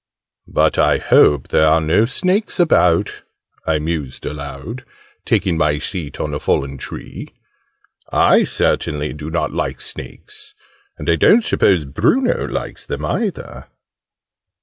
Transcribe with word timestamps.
But 0.47 0.79
I 0.79 0.97
hope 0.97 1.49
there 1.49 1.67
are 1.67 1.79
no 1.79 2.05
snakes 2.05 2.59
about!" 2.59 3.21
I 3.67 3.77
mused 3.77 4.25
aloud, 4.25 4.83
taking 5.25 5.57
my 5.59 5.77
seat 5.77 6.19
on 6.19 6.33
a 6.33 6.39
fallen 6.39 6.79
tree. 6.79 7.27
"I 8.11 8.43
certainly 8.45 9.13
do 9.13 9.29
not 9.29 9.51
like 9.53 9.79
snakes 9.79 10.55
and 10.97 11.07
I 11.07 11.17
don't 11.17 11.43
suppose 11.43 11.85
Bruno 11.85 12.47
likes 12.47 12.83
them, 12.87 13.05
either!" 13.05 13.67